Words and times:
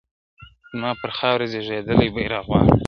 زما 0.71 0.91
پر 1.01 1.09
خاوره 1.17 1.45
زېږېدلی 1.51 2.07
بیرغ 2.15 2.43
غواړم- 2.47 2.67